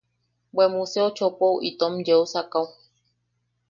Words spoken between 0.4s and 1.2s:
Bwe museo